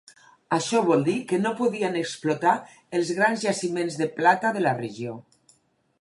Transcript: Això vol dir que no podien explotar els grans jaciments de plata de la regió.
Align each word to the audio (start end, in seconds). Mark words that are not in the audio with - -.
Això 0.55 0.79
vol 0.87 1.03
dir 1.09 1.17
que 1.31 1.39
no 1.41 1.51
podien 1.59 1.99
explotar 2.01 2.55
els 3.01 3.13
grans 3.21 3.45
jaciments 3.45 4.01
de 4.03 4.09
plata 4.19 4.53
de 4.57 4.65
la 4.69 4.77
regió. 4.85 5.19